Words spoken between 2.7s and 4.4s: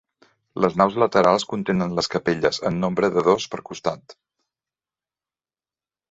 nombre de dos per costat.